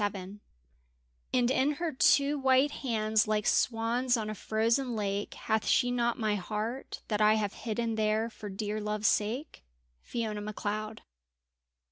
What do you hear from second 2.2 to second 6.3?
white hands like swans on a frozen lake, Hath she not